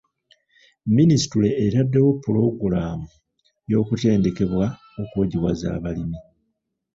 Minisitule 0.97 1.49
etaddewo 1.65 2.11
pulogulaamu 2.23 3.07
y'okutendekebwa 3.71 4.65
okwojiwaza 5.01 5.67
abalimi. 5.77 6.19